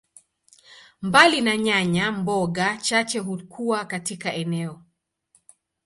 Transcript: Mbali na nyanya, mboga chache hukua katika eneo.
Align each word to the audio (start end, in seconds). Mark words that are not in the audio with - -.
Mbali 1.05 1.39
na 1.41 1.57
nyanya, 1.57 2.11
mboga 2.11 2.77
chache 2.77 3.19
hukua 3.19 3.85
katika 3.85 4.33
eneo. 4.33 4.81